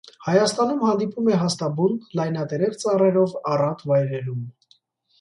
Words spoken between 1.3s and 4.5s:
է հաստաբուն, լայնատերև ծառերով առատ վայրերում։